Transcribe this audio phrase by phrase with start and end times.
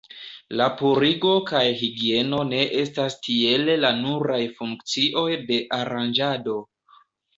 [0.59, 6.61] La purigo kaj higieno ne estas tiele la nuraj funkcioj de Aranĝado.